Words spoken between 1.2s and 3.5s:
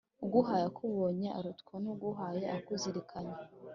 arutwa n’uguhaye akuzirikanye.